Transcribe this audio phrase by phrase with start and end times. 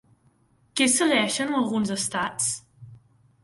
[0.79, 2.51] Què segueixen alguns estats?